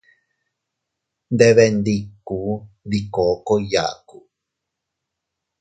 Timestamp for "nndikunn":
1.73-2.59